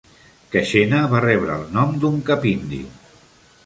Keshena 0.55 1.03
va 1.13 1.21
rebre 1.27 1.59
el 1.59 1.69
nom 1.79 1.95
d'un 2.01 2.19
cap 2.31 2.53
indi. 2.57 2.85